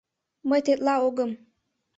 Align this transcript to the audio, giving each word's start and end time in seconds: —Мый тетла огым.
—Мый 0.49 0.61
тетла 0.65 0.95
огым. 1.07 1.31